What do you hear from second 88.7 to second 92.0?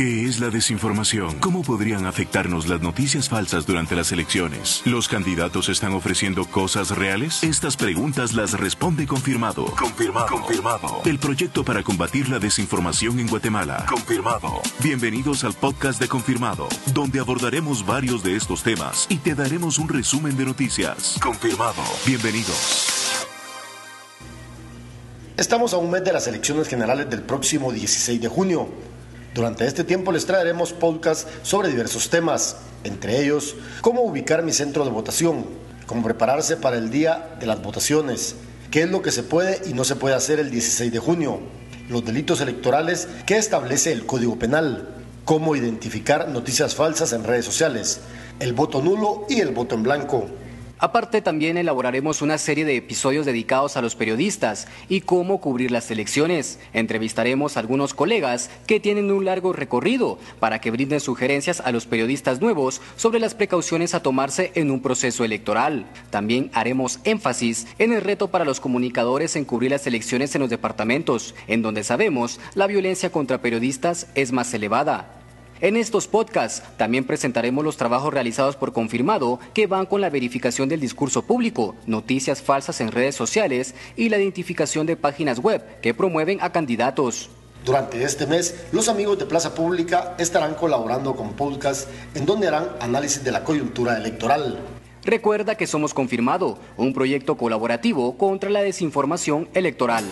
los amigos de Plaza Pública estarán colaborando con podcasts